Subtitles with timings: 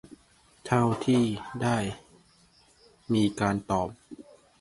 [0.65, 1.23] เท่าที่
[1.63, 1.77] ได้
[3.13, 3.87] มีการตอบ